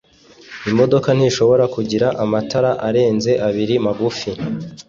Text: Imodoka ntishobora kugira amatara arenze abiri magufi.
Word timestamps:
Imodoka 0.71 1.09
ntishobora 1.17 1.65
kugira 1.75 2.07
amatara 2.23 2.71
arenze 2.87 3.31
abiri 3.47 3.75
magufi. 3.85 4.29